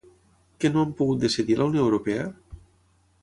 Què 0.63 0.69
no 0.71 0.85
han 0.85 0.93
pogut 1.01 1.19
decidir 1.25 1.57
a 1.59 1.59
la 1.61 1.67
Unió 1.73 1.85
Europea? 1.89 2.25